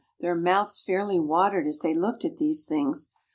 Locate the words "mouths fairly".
0.33-1.19